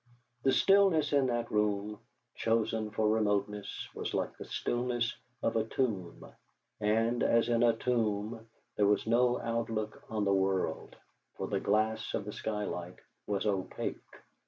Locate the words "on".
10.09-10.25